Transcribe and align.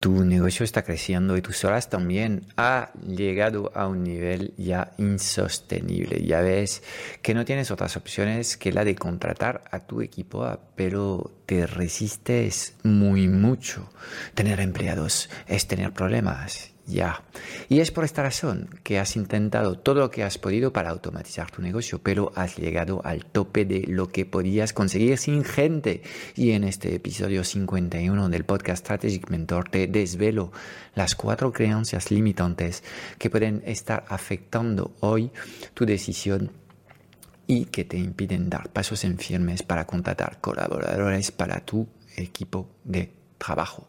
tu 0.00 0.24
negocio 0.24 0.64
está 0.64 0.82
creciendo 0.82 1.36
y 1.36 1.42
tus 1.42 1.62
horas 1.62 1.90
también 1.90 2.46
ha 2.56 2.90
llegado 3.06 3.70
a 3.74 3.86
un 3.86 4.02
nivel 4.02 4.54
ya 4.56 4.92
insostenible. 4.96 6.24
Ya 6.24 6.40
ves 6.40 6.82
que 7.20 7.34
no 7.34 7.44
tienes 7.44 7.70
otras 7.70 7.98
opciones 7.98 8.56
que 8.56 8.72
la 8.72 8.86
de 8.86 8.94
contratar 8.94 9.62
a 9.70 9.80
tu 9.80 10.00
equipo, 10.00 10.58
pero 10.74 11.30
te 11.44 11.66
resistes 11.66 12.76
muy 12.82 13.28
mucho. 13.28 13.92
Tener 14.34 14.60
empleados 14.60 15.28
es 15.46 15.68
tener 15.68 15.92
problemas 15.92 16.72
ya. 16.90 17.22
Y 17.68 17.80
es 17.80 17.90
por 17.90 18.04
esta 18.04 18.22
razón 18.22 18.68
que 18.82 18.98
has 18.98 19.16
intentado 19.16 19.78
todo 19.78 20.00
lo 20.00 20.10
que 20.10 20.22
has 20.22 20.38
podido 20.38 20.72
para 20.72 20.90
automatizar 20.90 21.50
tu 21.50 21.62
negocio, 21.62 22.00
pero 22.02 22.32
has 22.34 22.56
llegado 22.56 23.00
al 23.04 23.24
tope 23.24 23.64
de 23.64 23.84
lo 23.86 24.08
que 24.08 24.26
podías 24.26 24.72
conseguir 24.72 25.18
sin 25.18 25.44
gente. 25.44 26.02
Y 26.36 26.52
en 26.52 26.64
este 26.64 26.94
episodio 26.94 27.44
51 27.44 28.28
del 28.28 28.44
podcast 28.44 28.84
Strategic 28.84 29.30
Mentor 29.30 29.68
te 29.68 29.86
desvelo 29.86 30.52
las 30.94 31.14
cuatro 31.14 31.52
creencias 31.52 32.10
limitantes 32.10 32.82
que 33.18 33.30
pueden 33.30 33.62
estar 33.66 34.04
afectando 34.08 34.92
hoy 35.00 35.30
tu 35.74 35.86
decisión 35.86 36.50
y 37.46 37.64
que 37.64 37.84
te 37.84 37.98
impiden 37.98 38.48
dar 38.48 38.70
pasos 38.70 39.04
en 39.04 39.18
firmes 39.18 39.62
para 39.62 39.86
contratar 39.86 40.40
colaboradores 40.40 41.32
para 41.32 41.60
tu 41.64 41.88
equipo 42.16 42.68
de 42.84 43.12
trabajo. 43.38 43.88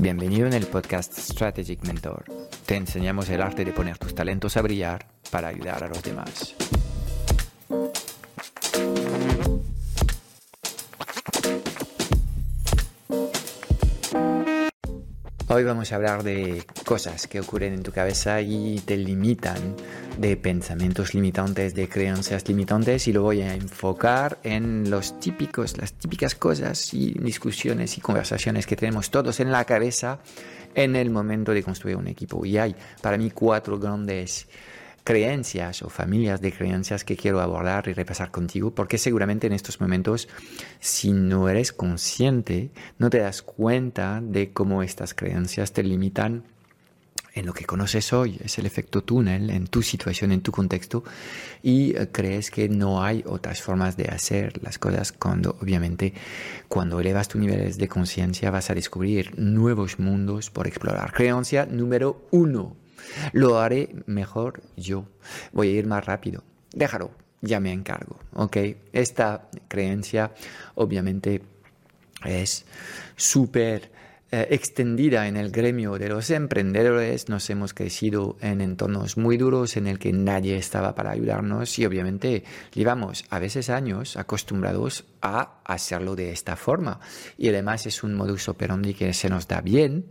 Bienvenido 0.00 0.46
en 0.46 0.54
el 0.54 0.64
podcast 0.64 1.12
Strategic 1.12 1.84
Mentor. 1.84 2.24
Te 2.64 2.74
enseñamos 2.74 3.28
el 3.28 3.42
arte 3.42 3.66
de 3.66 3.72
poner 3.72 3.98
tus 3.98 4.14
talentos 4.14 4.56
a 4.56 4.62
brillar 4.62 5.04
para 5.30 5.48
ayudar 5.48 5.84
a 5.84 5.88
los 5.88 6.02
demás. 6.02 6.54
Hoy 15.52 15.64
vamos 15.64 15.90
a 15.90 15.96
hablar 15.96 16.22
de 16.22 16.64
cosas 16.86 17.26
que 17.26 17.40
ocurren 17.40 17.74
en 17.74 17.82
tu 17.82 17.90
cabeza 17.90 18.40
y 18.40 18.78
te 18.84 18.96
limitan, 18.96 19.74
de 20.16 20.36
pensamientos 20.36 21.12
limitantes, 21.12 21.74
de 21.74 21.88
creencias 21.88 22.46
limitantes 22.46 23.08
y 23.08 23.12
lo 23.12 23.22
voy 23.22 23.42
a 23.42 23.52
enfocar 23.52 24.38
en 24.44 24.88
los 24.90 25.18
típicos, 25.18 25.76
las 25.76 25.94
típicas 25.94 26.36
cosas 26.36 26.94
y 26.94 27.14
discusiones 27.14 27.98
y 27.98 28.00
conversaciones 28.00 28.64
que 28.64 28.76
tenemos 28.76 29.10
todos 29.10 29.40
en 29.40 29.50
la 29.50 29.64
cabeza 29.64 30.20
en 30.76 30.94
el 30.94 31.10
momento 31.10 31.52
de 31.52 31.64
construir 31.64 31.96
un 31.96 32.06
equipo. 32.06 32.46
Y 32.46 32.56
hay 32.56 32.76
para 33.02 33.18
mí 33.18 33.32
cuatro 33.32 33.76
grandes 33.76 34.46
creencias 35.04 35.82
o 35.82 35.88
familias 35.88 36.40
de 36.40 36.52
creencias 36.52 37.04
que 37.04 37.16
quiero 37.16 37.40
abordar 37.40 37.88
y 37.88 37.92
repasar 37.92 38.30
contigo, 38.30 38.74
porque 38.74 38.98
seguramente 38.98 39.46
en 39.46 39.52
estos 39.52 39.80
momentos, 39.80 40.28
si 40.78 41.12
no 41.12 41.48
eres 41.48 41.72
consciente, 41.72 42.70
no 42.98 43.10
te 43.10 43.18
das 43.18 43.42
cuenta 43.42 44.20
de 44.22 44.52
cómo 44.52 44.82
estas 44.82 45.14
creencias 45.14 45.72
te 45.72 45.82
limitan 45.82 46.44
en 47.34 47.46
lo 47.46 47.52
que 47.52 47.64
conoces 47.64 48.12
hoy, 48.12 48.40
es 48.42 48.58
el 48.58 48.66
efecto 48.66 49.02
túnel 49.02 49.50
en 49.50 49.66
tu 49.66 49.82
situación, 49.82 50.32
en 50.32 50.40
tu 50.40 50.52
contexto, 50.52 51.04
y 51.62 51.96
eh, 51.96 52.08
crees 52.10 52.50
que 52.50 52.68
no 52.68 53.02
hay 53.02 53.22
otras 53.26 53.62
formas 53.62 53.96
de 53.96 54.04
hacer 54.04 54.62
las 54.62 54.78
cosas 54.78 55.12
cuando 55.12 55.56
obviamente 55.60 56.12
cuando 56.68 57.00
elevas 57.00 57.28
tus 57.28 57.40
niveles 57.40 57.78
de 57.78 57.88
conciencia 57.88 58.50
vas 58.50 58.70
a 58.70 58.74
descubrir 58.74 59.38
nuevos 59.38 59.98
mundos 59.98 60.50
por 60.50 60.66
explorar. 60.66 61.12
Creencia 61.12 61.66
número 61.66 62.26
uno, 62.30 62.76
lo 63.32 63.58
haré 63.58 63.94
mejor 64.06 64.62
yo. 64.76 65.06
Voy 65.52 65.68
a 65.68 65.72
ir 65.72 65.86
más 65.86 66.04
rápido. 66.04 66.42
Déjalo, 66.72 67.10
ya 67.40 67.60
me 67.60 67.72
encargo. 67.72 68.18
¿Ok? 68.34 68.56
Esta 68.92 69.48
creencia 69.68 70.32
obviamente 70.74 71.42
es 72.24 72.66
súper 73.16 73.90
eh, 74.32 74.46
extendida 74.50 75.26
en 75.26 75.36
el 75.36 75.50
gremio 75.50 75.98
de 75.98 76.08
los 76.08 76.30
emprendedores. 76.30 77.28
Nos 77.28 77.50
hemos 77.50 77.74
crecido 77.74 78.36
en 78.40 78.60
entornos 78.60 79.16
muy 79.16 79.36
duros 79.36 79.76
en 79.76 79.88
el 79.88 79.98
que 79.98 80.12
nadie 80.12 80.56
estaba 80.56 80.94
para 80.94 81.10
ayudarnos 81.10 81.76
y 81.80 81.84
obviamente 81.84 82.44
llevamos 82.72 83.24
a 83.30 83.40
veces 83.40 83.70
años 83.70 84.16
acostumbrados 84.16 85.04
a 85.20 85.60
hacerlo 85.64 86.14
de 86.14 86.30
esta 86.30 86.54
forma. 86.54 87.00
Y 87.38 87.48
además 87.48 87.86
es 87.86 88.04
un 88.04 88.14
modus 88.14 88.48
operandi 88.48 88.94
que 88.94 89.12
se 89.14 89.28
nos 89.28 89.48
da 89.48 89.62
bien 89.62 90.06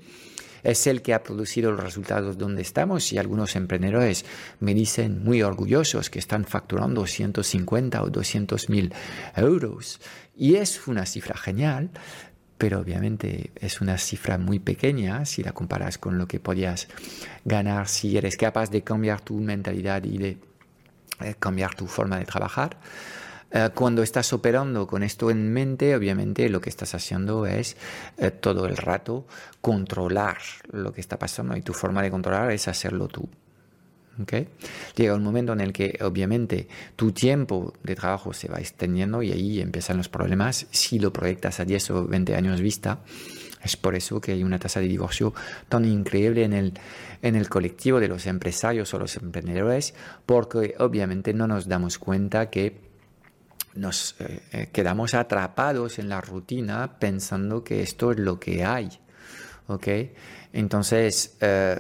es 0.64 0.88
el 0.88 1.02
que 1.02 1.14
ha 1.14 1.24
producido 1.24 1.72
los 1.72 1.84
resultados 1.84 2.38
donde 2.38 2.62
estamos 2.62 3.12
y 3.14 3.18
algunos 3.18 3.56
emprendedores 3.56 4.26
me 4.60 4.74
dicen 4.74 5.24
muy 5.24 5.42
orgullosos 5.42 6.10
que 6.10 6.20
están 6.20 6.46
facturando 6.46 7.06
150 7.06 8.04
o 8.04 8.10
200 8.10 8.70
mil 8.70 8.94
euros 9.36 10.00
y 10.36 10.56
es 10.56 10.88
una 10.88 11.06
cifra 11.06 11.36
genial, 11.36 11.90
pero 12.58 12.80
obviamente 12.80 13.52
es 13.56 13.82
una 13.82 13.98
cifra 13.98 14.38
muy 14.38 14.60
pequeña 14.60 15.26
si 15.26 15.44
la 15.44 15.52
comparas 15.52 15.98
con 15.98 16.18
lo 16.18 16.28
que 16.28 16.40
podías 16.40 16.88
ganar 17.46 17.88
si 17.88 18.18
eres 18.18 18.38
capaz 18.38 18.70
de 18.70 18.84
cambiar 18.84 19.22
tu 19.22 19.36
mentalidad 19.36 20.04
y 20.04 20.18
de 20.18 20.38
eh, 21.22 21.36
cambiar 21.40 21.76
tu 21.76 21.88
forma 21.88 22.18
de 22.18 22.26
trabajar. 22.26 22.78
Eh, 23.52 23.70
cuando 23.74 24.04
estás 24.04 24.32
operando 24.34 24.86
con 24.86 25.02
esto 25.02 25.32
en 25.32 25.52
mente, 25.52 25.96
obviamente 25.96 26.50
lo 26.50 26.62
que 26.62 26.70
estás 26.70 26.94
haciendo 26.94 27.46
es 27.46 27.78
eh, 28.18 28.32
todo 28.32 28.66
el 28.66 28.78
rato 28.78 29.26
controlar 29.62 30.38
lo 30.72 30.94
que 30.94 31.02
está 31.02 31.18
pasando 31.18 31.56
y 31.58 31.62
tu 31.62 31.74
forma 31.74 32.04
de 32.04 32.12
controlar 32.12 32.52
es 32.52 32.68
hacerlo 32.68 33.08
tú. 33.08 33.28
¿Okay? 34.22 34.50
Llega 34.96 35.16
un 35.16 35.24
momento 35.24 35.54
en 35.54 35.62
el 35.62 35.72
que 35.72 35.98
obviamente 36.02 36.68
tu 36.98 37.14
tiempo 37.14 37.74
de 37.84 37.96
trabajo 37.96 38.34
se 38.34 38.50
va 38.50 38.60
extendiendo 38.60 39.24
y 39.24 39.32
ahí 39.32 39.62
empiezan 39.62 39.96
los 39.96 40.10
problemas 40.10 40.68
si 40.72 41.00
lo 41.00 41.14
proyectas 41.14 41.62
a 41.62 41.66
10 41.66 41.92
o 41.92 42.06
20 42.06 42.36
años 42.36 42.60
vista. 42.60 43.00
Es 43.64 43.78
por 43.78 43.96
eso 43.96 44.20
que 44.20 44.34
hay 44.34 44.44
una 44.44 44.60
tasa 44.60 44.82
de 44.82 44.88
divorcio 44.88 45.34
tan 45.70 45.86
increíble 45.86 46.44
en 46.44 46.54
el, 46.54 46.74
en 47.22 47.36
el 47.36 47.50
colectivo 47.50 48.00
de 48.02 48.10
los 48.10 48.26
empresarios 48.26 48.94
o 48.94 49.00
los 49.00 49.16
emprendedores, 49.16 49.94
porque 50.26 50.76
obviamente 50.80 51.34
no 51.34 51.48
nos 51.48 51.68
damos 51.68 51.98
cuenta 51.98 52.50
que 52.50 52.89
nos 53.76 54.16
eh, 54.20 54.42
eh, 54.52 54.70
quedamos 54.72 55.14
atrapados 55.14 56.00
en 56.00 56.10
la 56.10 56.22
rutina 56.22 57.00
pensando 57.00 57.64
que 57.64 57.82
esto 57.82 58.12
es 58.12 58.20
lo 58.20 58.40
que 58.40 58.64
hay. 58.64 58.90
¿Ok? 59.68 59.88
Entonces, 60.52 61.38
eh, 61.42 61.80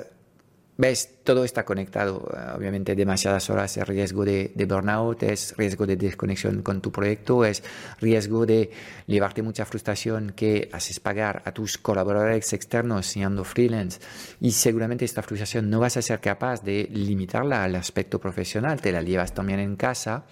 ves, 0.77 1.23
todo 1.23 1.43
está 1.43 1.65
conectado. 1.65 2.29
Obviamente, 2.55 2.95
demasiadas 2.95 3.49
horas 3.49 3.75
es 3.77 3.87
riesgo 3.87 4.23
de, 4.23 4.51
de, 4.53 4.65
burnout, 4.65 5.23
es 5.23 5.55
riesgo 5.57 5.87
de 5.87 5.97
desconexión 5.97 6.61
con 6.61 6.81
tu 6.81 6.91
proyecto, 6.91 7.43
es 7.43 7.63
riesgo 7.99 8.45
de 8.45 8.69
llevarte 9.07 9.41
mucha 9.41 9.65
frustración 9.65 10.33
que 10.35 10.69
haces 10.71 10.99
pagar 10.99 11.41
a 11.45 11.51
tus 11.51 11.79
colaboradores 11.79 12.53
externos 12.53 13.07
siendo 13.07 13.43
freelance. 13.43 13.99
Y 14.39 14.51
seguramente 14.51 15.03
esta 15.03 15.23
frustración 15.23 15.67
no 15.69 15.79
vas 15.79 15.97
a 15.97 16.03
ser 16.03 16.21
capaz 16.21 16.63
de 16.63 16.87
limitarla 16.91 17.63
al 17.63 17.75
aspecto 17.75 18.19
profesional, 18.19 18.79
te 18.79 18.91
la 18.91 19.01
llevas 19.01 19.33
también 19.33 19.59
en 19.59 19.75
casa. 19.75 20.25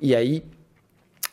Y 0.00 0.14
ahí 0.14 0.36
eh, 0.36 0.57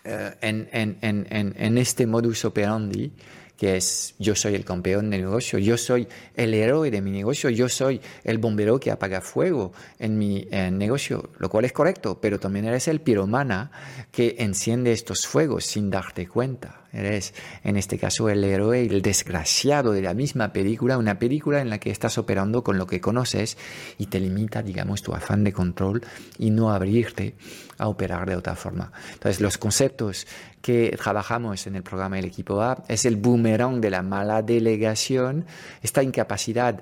en, 0.06 0.70
en, 0.72 0.98
en, 1.02 1.56
en, 1.58 1.78
este 1.78 2.06
modus 2.06 2.46
operandi 2.46 3.12
que 3.58 3.78
es 3.78 4.16
yo 4.20 4.36
soy 4.36 4.54
el 4.54 4.66
campeón 4.66 5.10
del 5.10 5.22
negocio, 5.22 5.58
yo 5.60 5.78
soy 5.78 6.08
el 6.36 6.54
héroe 6.54 6.92
de 6.92 7.02
mi 7.02 7.12
negocio, 7.12 7.50
yo 7.50 7.70
soy 7.70 8.02
el 8.26 8.38
bombero 8.38 8.80
que 8.82 8.92
apaga 8.92 9.22
fuego 9.22 9.72
en 9.98 10.18
mi 10.18 10.46
negocio, 10.72 11.30
lo 11.40 11.50
cual 11.50 11.64
es 11.64 11.72
correcto, 11.72 12.20
pero 12.20 12.38
también 12.38 12.66
eres 12.66 12.90
el 12.90 13.00
piromana 13.00 13.72
que 14.12 14.36
enciende 14.40 14.92
estos 14.92 15.26
fuegos 15.26 15.66
sin 15.66 15.90
darte 15.90 16.28
cuenta. 16.28 16.85
Eres, 16.96 17.34
en 17.64 17.76
este 17.76 17.98
caso, 17.98 18.30
el 18.30 18.44
héroe 18.44 18.84
y 18.84 18.88
el 18.88 19.02
desgraciado 19.02 19.92
de 19.92 20.02
la 20.02 20.14
misma 20.14 20.54
película, 20.54 20.98
una 20.98 21.20
película 21.20 21.60
en 21.60 21.70
la 21.70 21.78
que 21.78 21.92
estás 21.92 22.18
operando 22.18 22.64
con 22.64 22.78
lo 22.78 22.88
que 22.88 23.02
conoces 23.02 23.58
y 23.98 24.06
te 24.06 24.20
limita, 24.20 24.64
digamos, 24.64 25.02
tu 25.02 25.14
afán 25.14 25.44
de 25.44 25.52
control 25.52 26.02
y 26.38 26.52
no 26.52 26.72
abrirte 26.72 27.36
a 27.78 27.90
operar 27.90 28.30
de 28.30 28.38
otra 28.38 28.56
forma. 28.56 28.94
Entonces, 29.12 29.42
los 29.42 29.58
conceptos 29.58 30.26
que 30.62 30.96
trabajamos 30.98 31.68
en 31.68 31.76
el 31.76 31.84
programa 31.84 32.16
del 32.16 32.26
equipo 32.26 32.62
A 32.62 32.84
es 32.88 33.04
el 33.04 33.18
boomerang 33.18 33.82
de 33.82 33.90
la 33.90 34.02
mala 34.02 34.42
delegación, 34.42 35.46
esta 35.82 36.02
incapacidad 36.02 36.82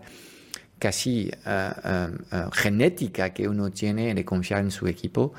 casi 0.84 1.32
genética 2.52 3.30
que 3.30 3.48
uno 3.48 3.72
tiene 3.72 4.14
de 4.14 4.26
confiar 4.26 4.60
en 4.60 4.70
su 4.70 4.86
equipo 4.86 5.34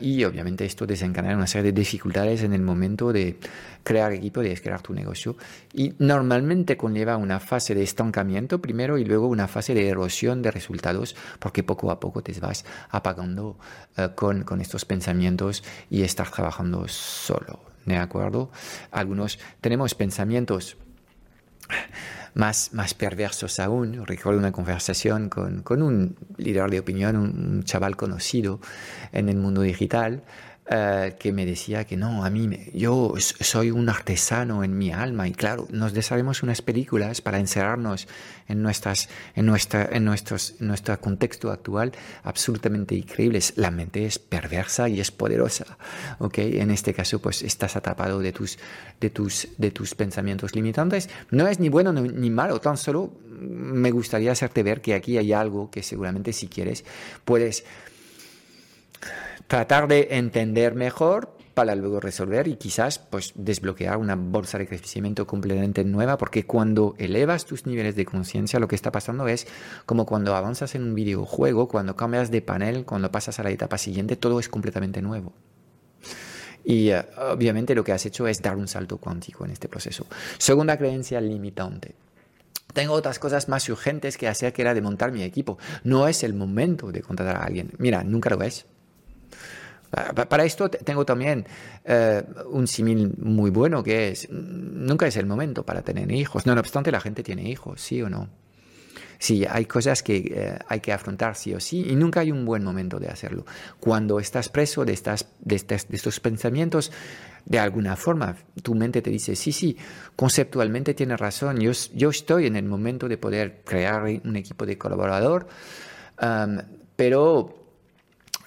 y 0.00 0.24
obviamente 0.24 0.64
esto 0.64 0.84
desencadena 0.86 1.36
una 1.36 1.46
serie 1.46 1.70
de 1.70 1.80
dificultades 1.80 2.42
en 2.42 2.52
el 2.52 2.62
momento 2.62 3.12
de 3.12 3.36
crear 3.84 4.10
equipo, 4.10 4.40
de 4.40 4.60
crear 4.60 4.82
tu 4.82 4.92
negocio 4.92 5.36
y 5.72 5.94
normalmente 6.00 6.76
conlleva 6.76 7.16
una 7.16 7.38
fase 7.38 7.76
de 7.76 7.84
estancamiento 7.84 8.60
primero 8.60 8.98
y 8.98 9.04
luego 9.04 9.28
una 9.28 9.46
fase 9.46 9.72
de 9.72 9.88
erosión 9.88 10.42
de 10.42 10.50
resultados 10.50 11.14
porque 11.38 11.62
poco 11.62 11.92
a 11.92 12.00
poco 12.00 12.20
te 12.24 12.32
vas 12.40 12.64
apagando 12.90 13.56
con, 14.16 14.42
con 14.42 14.60
estos 14.60 14.84
pensamientos 14.84 15.62
y 15.90 16.02
estar 16.02 16.28
trabajando 16.28 16.88
solo. 16.88 17.60
¿De 17.86 17.96
acuerdo? 17.96 18.50
Algunos 18.90 19.38
tenemos 19.60 19.94
pensamientos 19.94 20.76
más, 22.34 22.72
más 22.72 22.94
perversos 22.94 23.60
aún. 23.60 24.06
Recuerdo 24.06 24.38
una 24.38 24.52
conversación 24.52 25.28
con, 25.28 25.62
con 25.62 25.82
un 25.82 26.16
líder 26.36 26.70
de 26.70 26.80
opinión, 26.80 27.16
un, 27.16 27.62
chaval 27.64 27.96
conocido 27.96 28.60
en 29.12 29.28
el 29.28 29.36
mundo 29.36 29.62
digital, 29.62 30.22
eh, 30.64 31.16
que 31.18 31.32
me 31.32 31.44
decía 31.44 31.84
que 31.84 31.96
no, 31.96 32.24
a 32.24 32.30
mí, 32.30 32.48
yo 32.72 33.14
soy 33.18 33.72
un 33.72 33.88
artesano 33.88 34.62
en 34.62 34.78
mi 34.78 34.92
alma 34.92 35.26
y 35.26 35.32
claro, 35.32 35.66
nos 35.70 35.92
desarrollamos 35.92 36.44
unas 36.44 36.62
películas 36.62 37.20
para 37.20 37.40
encerrarnos 37.40 38.06
en, 38.46 38.62
nuestras, 38.62 39.08
en, 39.34 39.46
nuestra, 39.46 39.88
en, 39.90 40.04
nuestros, 40.04 40.54
nuestro 40.60 41.00
contexto 41.00 41.50
actual 41.50 41.90
absolutamente 42.22 42.94
increíbles. 42.94 43.54
La 43.56 43.72
mente 43.72 44.06
es 44.06 44.20
perversa 44.20 44.88
y 44.88 45.00
es 45.00 45.10
poderosa, 45.10 45.78
¿ok? 46.20 46.38
En 46.38 46.70
este 46.70 46.94
caso, 46.94 47.20
pues 47.20 47.42
estás 47.42 47.74
atrapado 47.74 48.20
de 48.20 48.32
tus, 48.32 48.56
de 49.00 49.10
tus, 49.10 49.48
de 49.58 49.72
tus 49.72 49.96
pensamientos 49.96 50.54
limitantes. 50.54 51.10
No 51.32 51.48
es 51.48 51.58
ni 51.58 51.70
bueno 51.70 51.92
ni 51.92 52.30
malo, 52.30 52.60
tan 52.60 52.76
solo 52.76 53.12
me 53.42 53.90
gustaría 53.90 54.30
hacerte 54.30 54.62
ver 54.62 54.80
que 54.80 54.94
aquí 54.94 55.18
hay 55.18 55.32
algo 55.32 55.70
que 55.70 55.82
seguramente 55.82 56.32
si 56.32 56.46
quieres 56.46 56.84
puedes 57.24 57.64
tratar 59.52 59.86
de 59.86 60.08
entender 60.12 60.74
mejor 60.74 61.36
para 61.52 61.74
luego 61.74 62.00
resolver 62.00 62.48
y 62.48 62.56
quizás 62.56 62.98
pues 62.98 63.32
desbloquear 63.34 63.98
una 63.98 64.16
bolsa 64.16 64.56
de 64.56 64.66
crecimiento 64.66 65.26
completamente 65.26 65.84
nueva 65.84 66.16
porque 66.16 66.46
cuando 66.46 66.94
elevas 66.96 67.44
tus 67.44 67.66
niveles 67.66 67.94
de 67.94 68.06
conciencia 68.06 68.58
lo 68.58 68.66
que 68.66 68.76
está 68.76 68.90
pasando 68.90 69.28
es 69.28 69.46
como 69.84 70.06
cuando 70.06 70.34
avanzas 70.34 70.74
en 70.74 70.84
un 70.84 70.94
videojuego, 70.94 71.68
cuando 71.68 71.96
cambias 71.96 72.30
de 72.30 72.40
panel, 72.40 72.86
cuando 72.86 73.12
pasas 73.12 73.40
a 73.40 73.42
la 73.42 73.50
etapa 73.50 73.76
siguiente, 73.76 74.16
todo 74.16 74.40
es 74.40 74.48
completamente 74.48 75.02
nuevo. 75.02 75.34
Y 76.64 76.88
eh, 76.88 77.04
obviamente 77.18 77.74
lo 77.74 77.84
que 77.84 77.92
has 77.92 78.06
hecho 78.06 78.26
es 78.26 78.40
dar 78.40 78.56
un 78.56 78.68
salto 78.68 78.96
cuántico 78.96 79.44
en 79.44 79.50
este 79.50 79.68
proceso. 79.68 80.06
Segunda 80.38 80.78
creencia 80.78 81.20
limitante. 81.20 81.94
Tengo 82.72 82.94
otras 82.94 83.18
cosas 83.18 83.50
más 83.50 83.68
urgentes 83.68 84.16
que 84.16 84.28
hacer 84.28 84.54
que 84.54 84.62
era 84.62 84.72
de 84.72 84.80
montar 84.80 85.12
mi 85.12 85.22
equipo. 85.24 85.58
No 85.84 86.08
es 86.08 86.22
el 86.22 86.32
momento 86.32 86.90
de 86.90 87.02
contratar 87.02 87.36
a 87.36 87.44
alguien. 87.44 87.72
Mira, 87.76 88.02
nunca 88.02 88.30
lo 88.30 88.40
es. 88.40 88.64
Para 89.92 90.44
esto 90.44 90.70
tengo 90.70 91.04
también 91.04 91.44
eh, 91.84 92.22
un 92.50 92.66
símil 92.66 93.12
muy 93.18 93.50
bueno 93.50 93.82
que 93.82 94.08
es, 94.08 94.30
nunca 94.30 95.06
es 95.06 95.16
el 95.18 95.26
momento 95.26 95.64
para 95.64 95.82
tener 95.82 96.10
hijos. 96.10 96.46
No, 96.46 96.54
obstante, 96.54 96.90
la 96.90 97.00
gente 97.00 97.22
tiene 97.22 97.48
hijos, 97.48 97.82
sí 97.82 98.00
o 98.00 98.08
no. 98.08 98.28
Sí, 99.18 99.44
hay 99.48 99.66
cosas 99.66 100.02
que 100.02 100.16
eh, 100.16 100.58
hay 100.66 100.80
que 100.80 100.92
afrontar 100.92 101.36
sí 101.36 101.54
o 101.54 101.60
sí 101.60 101.84
y 101.88 101.94
nunca 101.94 102.20
hay 102.20 102.32
un 102.32 102.46
buen 102.46 102.64
momento 102.64 102.98
de 102.98 103.08
hacerlo. 103.08 103.44
Cuando 103.78 104.18
estás 104.18 104.48
preso 104.48 104.84
de, 104.86 104.94
estas, 104.94 105.28
de, 105.40 105.58
de 105.58 105.96
estos 105.96 106.20
pensamientos, 106.20 106.90
de 107.44 107.58
alguna 107.58 107.94
forma 107.94 108.34
tu 108.62 108.74
mente 108.74 109.02
te 109.02 109.10
dice, 109.10 109.36
sí, 109.36 109.52
sí, 109.52 109.76
conceptualmente 110.16 110.94
tienes 110.94 111.20
razón, 111.20 111.60
yo, 111.60 111.72
yo 111.94 112.10
estoy 112.10 112.46
en 112.46 112.56
el 112.56 112.64
momento 112.64 113.08
de 113.08 113.18
poder 113.18 113.60
crear 113.64 114.04
un 114.24 114.36
equipo 114.36 114.64
de 114.64 114.78
colaborador, 114.78 115.46
pero 116.96 117.61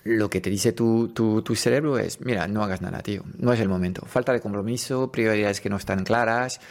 lo 0.05 0.29
que 0.29 0.39
te 0.39 0.51
dice 0.51 0.71
tu, 0.71 1.09
tu, 1.09 1.41
tu, 1.41 1.55
cerebro 1.55 1.97
es, 1.97 2.21
mira, 2.21 2.47
no 2.47 2.63
hagas 2.63 2.79
nada, 2.79 3.01
tío, 3.01 3.23
no 3.39 3.51
es 3.51 3.59
el 3.59 3.67
momento. 3.67 4.05
Falta 4.05 4.31
de 4.31 4.39
compromiso, 4.39 5.11
prioridades 5.11 5.59
que 5.59 5.69
no 5.69 5.77
están 5.77 6.05
claras. 6.05 6.61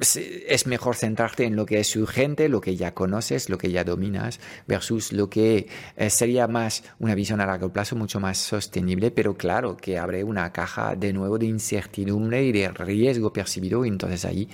Es 0.00 0.66
mejor 0.66 0.94
centrarte 0.94 1.44
en 1.44 1.56
lo 1.56 1.66
que 1.66 1.80
es 1.80 1.94
urgente, 1.96 2.48
lo 2.48 2.60
que 2.60 2.76
ya 2.76 2.94
conoces, 2.94 3.50
lo 3.50 3.58
que 3.58 3.72
ya 3.72 3.82
dominas, 3.82 4.38
versus 4.68 5.12
lo 5.12 5.28
que 5.28 5.68
eh, 5.96 6.10
sería 6.10 6.46
más 6.46 6.84
una 7.00 7.14
visión 7.14 7.40
a 7.40 7.46
largo 7.46 7.70
plazo 7.70 7.96
mucho 7.96 8.20
más 8.20 8.38
sostenible, 8.38 9.10
pero 9.10 9.36
claro, 9.36 9.76
que 9.76 9.98
abre 9.98 10.22
una 10.22 10.52
caja 10.52 10.94
de 10.94 11.12
nuevo 11.12 11.38
de 11.38 11.46
incertidumbre 11.46 12.44
y 12.44 12.52
de 12.52 12.68
riesgo 12.68 13.32
percibido, 13.32 13.84
y 13.84 13.88
entonces 13.88 14.24
ahí 14.24 14.48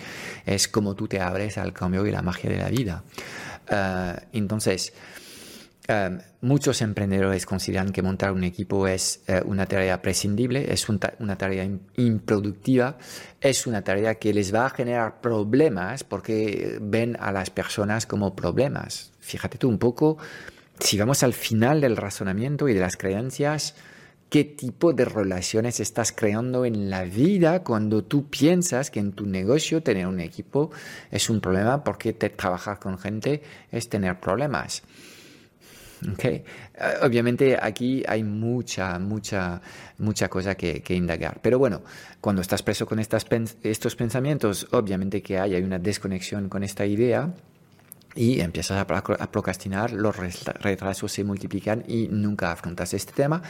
es 0.46 0.68
como 0.68 0.94
tú 0.94 1.06
te 1.06 1.20
abres 1.20 1.58
al 1.58 1.72
cambio 1.72 2.06
y 2.06 2.10
la 2.10 2.22
magia 2.22 2.50
de 2.50 2.56
la 2.56 2.70
vida. 2.70 3.04
Ah, 3.68 4.18
entonces, 4.32 4.94
Em, 5.88 6.18
muchos 6.40 6.82
emprendedores 6.82 7.46
consideran 7.46 7.92
que 7.92 8.02
montar 8.02 8.32
un 8.32 8.42
equipo 8.42 8.88
es 8.88 9.22
eh, 9.28 9.40
una 9.44 9.66
tarea 9.66 10.02
prescindible, 10.02 10.72
es 10.72 10.88
una 10.88 11.38
tarea 11.38 11.68
improductiva, 11.96 12.98
es 13.40 13.68
una 13.68 13.82
tarea 13.82 14.16
que 14.16 14.34
les 14.34 14.52
va 14.52 14.66
a 14.66 14.70
generar 14.70 15.20
problemas 15.20 16.02
porque 16.02 16.78
ven 16.80 17.16
a 17.20 17.30
las 17.30 17.50
personas 17.50 18.04
como 18.04 18.34
problemas. 18.34 19.12
Fíjate 19.20 19.58
tú 19.58 19.68
un 19.68 19.78
poco, 19.78 20.18
si 20.80 20.98
vamos 20.98 21.22
al 21.22 21.34
final 21.34 21.80
del 21.80 21.96
razonamiento 21.96 22.68
y 22.68 22.74
de 22.74 22.80
las 22.80 22.96
creencias, 22.96 23.76
qué 24.28 24.42
tipo 24.42 24.92
de 24.92 25.04
relaciones 25.04 25.78
estás 25.78 26.10
creando 26.10 26.64
en 26.64 26.90
la 26.90 27.04
vida 27.04 27.62
cuando 27.62 28.02
tú 28.02 28.28
piensas 28.28 28.90
que 28.90 28.98
en 28.98 29.12
tu 29.12 29.24
negocio 29.24 29.84
tener 29.84 30.08
un 30.08 30.18
equipo 30.18 30.72
es 31.12 31.30
un 31.30 31.40
problema 31.40 31.84
porque 31.84 32.12
trabajar 32.12 32.80
con 32.80 32.98
gente 32.98 33.42
es 33.70 33.88
tener 33.88 34.18
problemas. 34.18 34.82
Eh, 36.22 36.44
obviamente 37.02 37.56
aquí 37.60 38.02
hay 38.06 38.22
mucha, 38.22 38.98
mucha, 38.98 39.60
mucha 39.98 40.28
cosa 40.28 40.54
que, 40.54 40.82
indagar. 40.90 41.40
Pero 41.40 41.58
bueno, 41.58 41.82
cuando 42.20 42.42
estás 42.42 42.62
preso 42.62 42.86
con 42.86 42.98
estos 42.98 43.96
pensamientos, 43.96 44.66
obviamente 44.72 45.22
que 45.22 45.38
hay, 45.38 45.54
hay 45.54 45.62
una 45.62 45.78
desconexión 45.78 46.48
con 46.48 46.62
esta 46.62 46.84
idea 46.84 47.32
y 48.16 48.40
empiezas 48.40 48.78
a, 48.78 48.86
procrastinar, 48.86 49.92
los 49.92 50.16
retrasos 50.16 51.12
se 51.12 51.22
multiplican 51.22 51.84
y 51.86 52.08
nunca 52.08 52.50
afrontas 52.50 52.94
este 52.94 53.12
tema. 53.12 53.42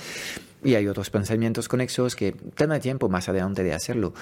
Y 0.65 0.75
hay 0.75 0.89
otros 0.89 1.11
pensamientos 1.11 1.69
conexos 1.69 2.17
que 2.17 2.33
toma 2.33 2.81
tiempo 2.81 3.09
más 3.09 3.29
adelante 3.29 3.63
de 3.63 3.73
hacerlo. 3.73 4.15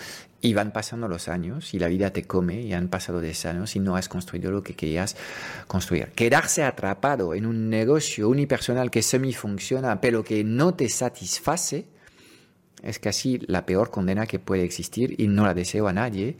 Y 0.42 0.52
van 0.52 0.72
pasando 0.72 1.08
los 1.08 1.28
años 1.28 1.72
y 1.72 1.78
la 1.78 1.88
vida 1.88 2.10
te 2.10 2.24
come 2.24 2.60
y 2.60 2.74
han 2.74 2.88
pasado 2.88 3.20
10 3.20 3.46
años 3.46 3.76
y 3.76 3.80
no 3.80 3.96
has 3.96 4.10
construido 4.10 4.50
lo 4.50 4.62
que 4.62 4.74
querías 4.74 5.16
construir. 5.66 6.08
Quedarse 6.08 6.62
atrapado 6.62 7.34
en 7.34 7.46
un 7.46 7.70
negocio 7.70 8.28
unipersonal 8.28 8.90
que 8.90 9.02
semi-funciona 9.02 10.02
pero 10.02 10.22
que 10.22 10.44
no 10.44 10.74
te 10.74 10.90
satisface 10.90 11.86
es 12.82 12.98
casi 12.98 13.38
la 13.46 13.64
peor 13.64 13.90
condena 13.90 14.26
que 14.26 14.38
puede 14.38 14.64
existir 14.64 15.14
y 15.18 15.28
no 15.28 15.46
la 15.46 15.54
deseo 15.54 15.88
a 15.88 15.94
nadie. 15.94 16.36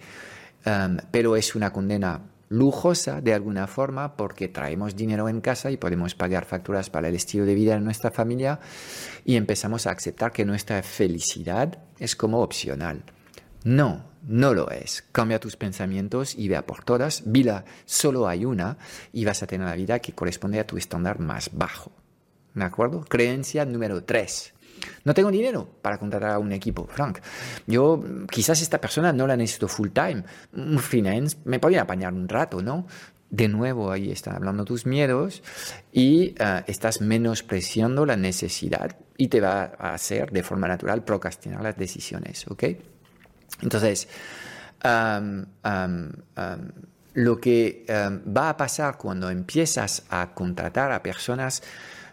Um, 0.67 0.99
pero 1.11 1.37
es 1.37 1.55
una 1.55 1.73
condena 1.73 2.21
lujosa 2.49 3.21
de 3.21 3.35
alguna 3.35 3.67
forma 3.67 4.17
porque 4.17 4.49
traemos 4.49 4.97
dinero 4.97 5.29
en 5.29 5.41
casa 5.41 5.71
y 5.71 5.77
podemos 5.77 6.15
pagar 6.15 6.45
facturas 6.45 6.91
para 6.91 7.09
el 7.09 7.15
estilo 7.15 7.45
de 7.47 7.55
vida 7.55 7.75
de 7.75 7.81
nuestra 7.81 8.11
familia 8.11 8.61
y 9.25 9.37
empezamos 9.37 9.87
a 9.87 9.93
aceptar 9.93 10.33
que 10.33 10.45
nuestra 10.45 10.83
felicidad 10.83 11.79
es 11.99 12.17
como 12.17 12.41
opcional. 12.41 13.05
No, 13.65 14.05
no 14.27 14.55
lo 14.55 14.71
es. 14.71 15.03
Cambia 15.13 15.41
tus 15.41 15.57
pensamientos 15.57 16.35
y 16.37 16.49
vea 16.49 16.67
por 16.67 16.85
todas. 16.85 17.23
Vida 17.27 17.65
solo 17.85 18.29
hay 18.29 18.45
una 18.45 18.79
y 19.13 19.25
vas 19.25 19.43
a 19.43 19.47
tener 19.47 19.67
una 19.67 19.77
vida 19.77 19.99
que 19.99 20.13
corresponde 20.13 20.61
a 20.61 20.67
tu 20.67 20.77
estándar 20.77 21.19
más 21.19 21.51
bajo. 21.53 21.93
¿De 22.55 22.65
acuerdo? 22.65 23.05
Creencia 23.09 23.65
número 23.65 24.05
3. 24.05 24.54
No 25.05 25.15
tengo 25.15 25.31
dinero 25.31 25.69
para 25.83 25.99
contratar 25.99 26.31
a 26.33 26.39
un 26.39 26.53
equipo, 26.53 26.87
Frank. 26.87 27.19
Yo, 27.67 28.03
quizás 28.31 28.63
esta 28.63 28.81
persona 28.81 29.13
no 29.13 29.27
la 29.27 29.37
necesito 29.37 29.69
full 29.69 29.89
time. 29.91 30.25
Un 30.55 30.79
freelance 30.79 31.37
me 31.45 31.59
podría 31.59 31.83
apañar 31.83 32.13
un 32.13 32.29
rato, 32.29 32.63
¿no? 32.63 32.87
De 33.31 33.49
nuevo, 33.49 33.91
ahí 33.91 34.13
están 34.13 34.37
hablando 34.37 34.65
tus 34.65 34.87
miedos 34.87 35.43
y 35.93 36.35
uh, 36.41 36.63
estás 36.67 37.01
menospreciando 37.01 38.07
la 38.07 38.17
necesidad 38.17 38.97
y 39.17 39.29
te 39.29 39.41
va 39.41 39.73
a 39.79 39.95
hacer 39.95 40.31
de 40.31 40.43
forma 40.43 40.69
natural 40.69 41.05
procrastinar 41.05 41.63
las 41.63 41.77
decisiones, 41.77 42.47
¿ok? 42.49 42.65
Entonces, 43.63 44.09
lo 47.15 47.41
que 47.41 47.87
va 47.89 48.49
a 48.51 48.57
pasar 48.57 48.99
cuando 48.99 49.31
empiezas 49.31 50.05
a 50.11 50.35
contratar 50.35 50.93
a 50.93 51.03
personas 51.03 51.63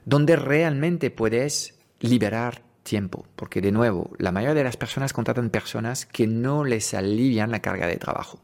donde 0.05 0.35
realmente 0.35 1.11
puedes 1.11 1.75
liberar 2.01 2.63
tiempo, 2.83 3.25
porque 3.35 3.61
de 3.61 3.71
nuevo, 3.71 4.11
la 4.17 4.31
mayoría 4.31 4.55
de 4.55 4.63
las 4.63 4.77
personas 4.77 5.13
contratan 5.13 5.49
personas 5.49 6.05
que 6.05 6.27
no 6.27 6.63
les 6.63 6.93
alivian 6.93 7.51
la 7.51 7.61
carga 7.61 7.87
de 7.87 7.97
trabajo. 7.97 8.39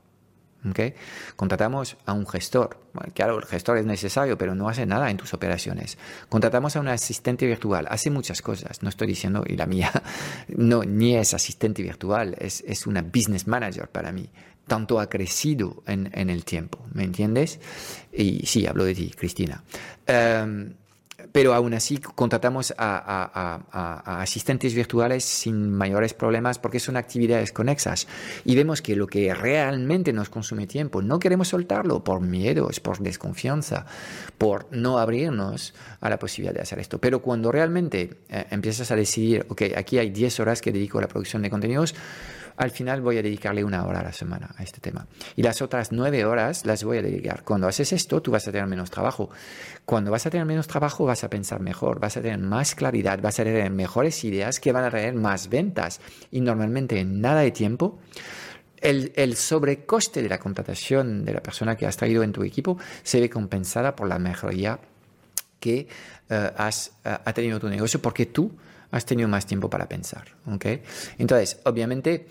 Contratamos 1.36 1.98
a 2.06 2.14
un 2.14 2.28
gestor. 2.28 2.80
claro, 3.14 3.38
el 3.40 3.46
gestor 3.46 3.78
es 3.78 3.86
necesario, 3.86 4.38
pero 4.38 4.56
no 4.56 4.70
hace 4.70 4.86
nada 4.86 5.10
en 5.10 5.18
tus 5.18 5.34
operaciones. 5.34 5.98
Contratamos 6.30 6.76
a 6.76 6.80
un 6.80 6.88
asistente 6.88 7.46
virtual. 7.46 7.88
Hace 7.90 8.10
muchas 8.10 8.42
cosas. 8.42 8.82
No 8.84 8.90
estoy 8.90 9.08
diciendo, 9.08 9.44
y 9.48 9.56
la 9.56 9.66
mía 9.66 9.92
no, 10.50 10.84
ni 10.84 11.16
es 11.16 11.34
asistente 11.34 11.84
virtual, 11.84 12.36
es, 12.40 12.64
es 12.68 12.88
una 12.88 13.02
business 13.02 13.48
manager 13.48 13.90
para 13.90 14.12
mí. 14.12 14.30
Tanto 14.68 15.00
ha 15.00 15.08
crecido 15.08 15.84
en, 15.88 16.10
en 16.14 16.30
el 16.30 16.44
tiempo, 16.44 16.86
¿me 16.94 17.04
entiendes? 17.06 17.60
Y 18.12 18.46
sí, 18.46 18.68
hablo 18.68 18.84
de 18.84 18.96
ti, 18.96 19.14
Cristina. 19.18 19.64
Em, 20.06 20.74
pero 21.32 21.54
aún 21.54 21.74
así 21.74 21.98
contratamos 21.98 22.74
a, 22.78 24.20
asistentes 24.22 24.74
virtuales 24.76 25.24
sin 25.24 25.72
mayores 25.72 26.14
problemas 26.14 26.60
porque 26.60 26.80
son 26.80 26.96
actividades 26.96 27.52
conexas 27.52 28.08
y 28.46 28.56
vemos 28.56 28.82
que 28.82 28.96
lo 28.96 29.08
que 29.08 29.34
realmente 29.34 30.14
nos 30.14 30.30
consume 30.30 30.68
tiempo 30.68 31.02
no 31.02 31.20
queremos 31.20 31.48
soltarlo 31.48 32.04
por 32.04 32.22
miedos, 32.22 32.80
por 32.80 33.00
desconfianza, 33.00 33.86
por 34.38 34.68
no 34.72 35.00
abrirnos 35.00 35.74
a 36.02 36.10
la 36.10 36.20
posibilidad 36.20 36.54
de 36.54 36.62
hacer 36.62 36.80
esto. 36.80 37.00
Pero 37.00 37.22
cuando 37.22 37.52
realmente 37.52 38.22
eh, 38.30 38.46
empiezas 38.52 38.92
a 38.92 38.96
decidir, 38.96 39.46
ok, 39.50 39.64
aquí 39.76 39.98
hay 39.98 40.12
10 40.12 40.40
horas 40.40 40.62
que 40.62 40.72
dedico 40.72 41.00
a 41.00 41.02
la 41.02 41.08
producción 41.08 41.42
de 41.42 41.50
contenidos, 41.50 41.96
al 42.58 42.72
final 42.72 43.02
voy 43.02 43.18
a 43.18 43.24
dedicarle 43.24 43.64
una 43.64 43.86
hora 43.86 44.00
a 44.00 44.04
la 44.04 44.12
semana 44.12 44.50
a 44.58 44.64
este 44.64 44.82
tema. 44.82 45.08
Y 45.36 45.44
las 45.44 45.62
otras 45.62 45.92
nueve 45.92 46.26
horas 46.26 46.66
las 46.66 46.84
voy 46.84 46.98
a 46.98 47.02
dedicar. 47.02 47.44
Cuando 47.44 47.68
haces 47.68 47.94
esto, 47.94 48.22
tú 48.22 48.32
vas 48.32 48.48
a 48.48 48.52
tener 48.52 48.68
menos 48.68 48.90
trabajo. 48.90 49.30
Cuando 49.86 50.12
vas 50.12 50.26
a 50.26 50.32
tener 50.32 50.46
menos 50.46 50.68
trabajo, 50.68 51.06
vas 51.06 51.24
a 51.24 51.30
pensar 51.30 51.60
mejor, 51.60 52.00
vas 52.00 52.18
a 52.18 52.22
tener 52.22 52.40
más 52.40 52.74
claridad, 52.74 53.20
vas 53.22 53.40
a 53.40 53.44
tener 53.44 53.70
mejores 53.70 54.24
ideas 54.24 54.60
que 54.60 54.72
van 54.72 54.84
a 54.84 54.90
traer 54.90 55.14
más 55.14 55.50
ventas. 55.50 56.02
Y 56.32 56.42
normalmente 56.42 57.00
en 57.00 57.22
nada 57.22 57.42
de 57.42 57.52
tiempo, 57.52 58.00
el, 58.82 59.36
sobrecoste 59.36 60.22
de 60.22 60.30
la 60.30 60.40
contratación 60.40 61.26
de 61.26 61.34
la 61.34 61.42
persona 61.42 61.76
que 61.76 61.86
has 61.86 61.98
traído 61.98 62.24
en 62.24 62.32
tu 62.32 62.44
equipo 62.44 62.78
se 63.04 63.20
ve 63.20 63.30
compensada 63.30 63.96
por 63.96 64.08
la 64.08 64.20
mejoría 64.20 64.80
que 65.60 65.88
eh, 66.30 66.52
has 66.58 66.92
eh, 67.04 67.18
ha 67.24 67.34
tenido 67.34 67.60
tu 67.60 67.70
negocio 67.70 68.02
porque 68.02 68.28
tú 68.28 68.52
has 68.92 69.06
tenido 69.06 69.28
más 69.28 69.46
tiempo 69.46 69.70
para 69.70 69.88
pensar. 69.88 70.26
¿okay? 70.46 70.82
Entonces, 71.18 71.60
obviamente, 71.66 72.28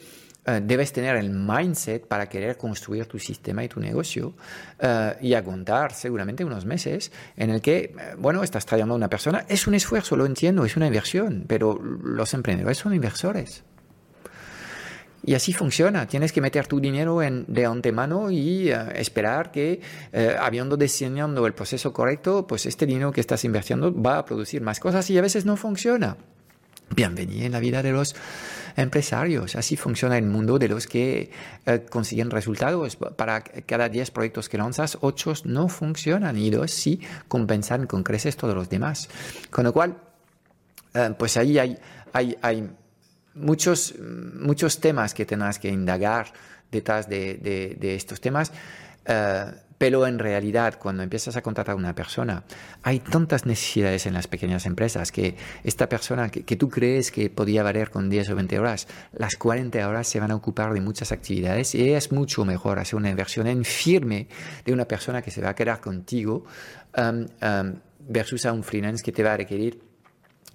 eh, 0.47 0.61
debes 0.63 0.93
tener 0.93 1.17
el 1.17 1.31
mindset 1.31 2.07
para 2.07 2.29
querer 2.29 2.57
construir 2.57 3.07
tu 3.07 3.19
sistema 3.19 3.65
y 3.65 3.69
tu 3.69 3.81
negocio 3.81 4.35
uh, 4.81 5.21
y 5.21 5.35
aguantar 5.35 5.93
seguramente 5.93 6.45
unos 6.45 6.65
meses 6.65 7.11
en 7.37 7.51
el 7.51 7.61
que, 7.61 7.77
eh, 7.79 7.95
bueno, 8.17 8.45
estás 8.45 8.65
trayendo 8.65 8.95
a 8.95 8.97
una 8.97 9.09
persona. 9.09 9.45
Es 9.49 9.67
un 9.67 9.75
esfuerzo, 9.75 10.15
lo 10.15 10.25
entiendo, 10.25 10.65
es 10.65 10.77
una 10.77 10.87
inversión, 10.87 11.47
pero 11.49 11.81
los 11.83 12.33
emprendedores 12.33 12.79
son 12.79 12.95
inversores. 12.95 13.65
Y 15.25 15.35
así 15.35 15.53
funciona. 15.53 16.07
Tienes 16.07 16.31
que 16.31 16.41
meter 16.41 16.69
tu 16.69 16.79
dinero 16.79 17.19
de 17.19 17.67
antemano 17.67 18.31
y 18.31 18.69
esperar 18.69 19.51
que, 19.51 19.81
habiendo 20.39 20.77
diseñado 20.77 21.45
el 21.49 21.53
proceso 21.53 21.93
correcto, 21.93 22.47
pues 22.47 22.65
este 22.65 22.87
dinero 22.87 23.11
que 23.11 23.23
estás 23.23 23.45
invirtiendo 23.45 23.93
va 23.93 24.19
a 24.19 24.25
producir 24.25 24.63
más 24.63 24.79
cosas 24.79 25.11
y 25.11 25.19
a 25.19 25.23
veces 25.23 25.45
no 25.45 25.57
funciona. 25.57 26.17
Bienvenido 26.95 27.47
en 27.47 27.53
la 27.53 27.61
vida 27.61 27.83
de 27.83 27.91
los 27.93 28.15
empresarios. 28.77 29.57
Así 29.57 29.77
funciona 29.77 30.17
el 30.19 30.27
mundo 30.27 30.59
de 30.59 30.69
los 30.69 30.87
que 30.87 31.31
eh, 31.67 31.87
consiguen 31.91 32.31
resultados. 32.31 32.97
Para 32.97 33.43
cada 33.43 33.89
10 33.89 34.11
proyectos 34.13 34.49
que 34.49 34.57
lanzas, 34.57 34.97
8 35.01 35.35
no 35.45 35.69
funcionan 35.69 36.37
y 36.39 36.51
2 36.51 36.71
sí 36.71 37.01
compensan 37.27 37.87
con 37.87 38.03
creces 38.03 38.37
todos 38.37 38.55
los 38.55 38.69
demás. 38.69 39.09
Con 39.51 39.65
lo 39.65 39.73
cual, 39.73 39.97
eh, 40.95 41.13
pues 41.19 41.37
ahí 41.37 41.59
hay, 41.59 41.77
hay, 42.13 42.37
hay 42.41 42.71
muchos, 43.35 43.95
muchos 43.99 44.81
temas 44.81 45.13
que 45.13 45.27
tendrás 45.27 45.59
que 45.59 45.69
indagar 45.69 46.33
detrás 46.71 47.09
de, 47.09 47.77
de, 47.79 47.95
estos 47.95 48.21
temas. 48.21 48.53
Eh, 49.05 49.45
pero 49.79 50.07
en 50.07 50.19
realidad, 50.19 50.79
cuando 50.79 51.03
empiezas 51.03 51.37
a 51.37 51.43
contratar 51.43 51.75
a 51.75 51.77
una 51.77 51.95
persona, 51.95 52.45
hay 52.83 53.01
tantas 53.01 53.45
necesidades 53.45 54.07
en 54.07 54.15
las 54.15 54.27
pequeñas 54.27 54.67
empresas 54.67 55.13
que 55.13 55.37
esta 55.65 55.89
persona 55.89 56.31
que, 56.31 56.57
tú 56.57 56.69
crees 56.69 57.11
que 57.11 57.29
podía 57.29 57.63
valer 57.63 57.91
con 57.91 58.09
10 58.09 58.31
o 58.31 58.37
20 58.37 58.59
horas, 58.59 58.89
las 59.13 59.37
40 59.37 59.87
horas 59.87 60.09
se 60.09 60.21
van 60.21 60.31
a 60.31 60.35
ocupar 60.35 60.73
de 60.73 60.81
muchas 60.81 61.13
actividades 61.13 61.75
y 61.75 61.93
es 61.93 62.13
mucho 62.13 62.45
mejor 62.45 62.79
hacer 62.79 62.97
una 62.97 63.11
inversión 63.11 63.47
en 63.47 63.65
firme 63.65 64.29
de 64.65 64.73
una 64.73 64.87
persona 64.87 65.21
que 65.21 65.31
se 65.31 65.43
va 65.43 65.51
a 65.51 65.55
quedar 65.55 65.81
contigo 65.81 66.45
um, 66.97 67.27
um, 67.47 67.75
versus 68.09 68.47
a 68.47 68.53
un 68.53 68.63
freelance 68.63 69.05
que 69.05 69.13
te 69.13 69.23
va 69.23 69.35
a 69.35 69.37
requerir 69.37 69.81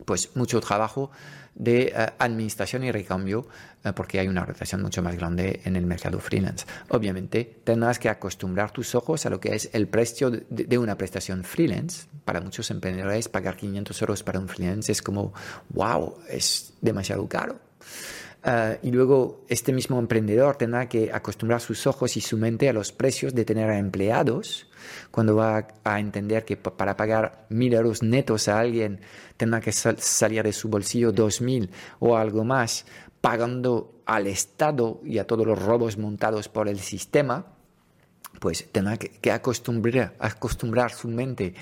pues 0.05 0.35
mucho 0.35 0.59
trabajo 0.61 1.11
de 1.55 1.93
eh, 1.95 2.09
administración 2.17 2.83
y 2.83 2.91
recambio 2.91 3.47
eh, 3.83 3.93
porque 3.93 4.19
hay 4.19 4.27
una 4.27 4.45
rotación 4.45 4.81
mucho 4.81 5.01
más 5.01 5.15
grande 5.15 5.61
en 5.65 5.75
el 5.75 5.85
mercado 5.85 6.19
freelance. 6.19 6.65
Obviamente 6.89 7.59
tendrás 7.63 7.99
que 7.99 8.09
acostumbrar 8.09 8.71
tus 8.71 8.95
ojos 8.95 9.25
a 9.25 9.29
lo 9.29 9.39
que 9.39 9.55
es 9.55 9.69
el 9.73 9.87
precio 9.87 10.31
de, 10.31 10.77
una 10.77 10.97
prestación 10.97 11.43
freelance. 11.43 12.07
Para 12.25 12.41
muchos 12.41 12.69
emprendedores 12.71 13.29
pagar 13.29 13.57
500 13.57 14.01
euros 14.01 14.23
para 14.23 14.39
un 14.39 14.47
freelance 14.47 14.91
es 14.91 15.01
como, 15.01 15.33
wow, 15.69 16.15
es 16.29 16.73
demasiado 16.81 17.27
caro. 17.27 17.59
Eh, 18.43 18.79
y 18.81 18.91
luego 18.91 19.45
este 19.47 19.71
mismo 19.71 19.99
emprendedor 19.99 20.55
tendrá 20.55 20.89
que 20.89 21.11
acostumbrar 21.13 21.61
sus 21.61 21.85
ojos 21.85 22.17
y 22.17 22.21
su 22.21 22.37
mente 22.37 22.69
a 22.69 22.73
los 22.73 22.91
precios 22.91 23.35
de 23.35 23.45
tener 23.45 23.69
empleados. 23.71 24.67
Cuando 25.11 25.35
va 25.35 25.67
a 25.83 25.99
entender 25.99 26.43
que 26.43 26.57
para 26.57 26.97
pagar 26.97 27.45
mil 27.49 27.73
euros 27.73 28.01
netos 28.01 28.47
a 28.47 28.59
alguien 28.59 29.01
tendrá 29.37 29.61
que 29.61 29.71
salir 29.71 30.43
de 30.43 30.53
su 30.53 30.69
bolsillo 30.69 31.11
dos 31.11 31.41
mil 31.41 31.69
o 31.99 32.17
algo 32.17 32.43
más, 32.43 32.85
pagando 33.21 34.01
al 34.05 34.25
Estado 34.25 34.99
y 35.05 35.19
a 35.19 35.27
todos 35.27 35.45
los 35.45 35.61
robos 35.61 35.97
montados 35.97 36.49
por 36.49 36.67
el 36.67 36.79
sistema, 36.79 37.45
pues 38.39 38.71
tendrá 38.71 38.97
que, 38.97 39.31
acostumbrar, 39.31 40.15
acostumbrar 40.17 40.91
su 40.91 41.07
mente 41.07 41.53